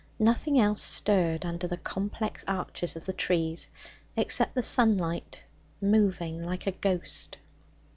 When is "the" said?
1.67-1.77, 3.05-3.13, 4.55-4.63